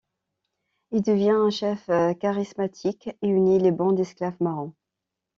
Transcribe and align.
Il 0.89 1.03
devient 1.03 1.29
un 1.29 1.51
chef 1.51 1.85
charismatique 2.19 3.11
et 3.21 3.27
unit 3.27 3.59
les 3.59 3.71
bandes 3.71 3.97
d'esclaves 3.97 4.33
marrons. 4.41 4.73